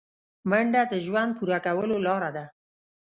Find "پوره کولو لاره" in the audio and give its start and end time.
1.37-2.29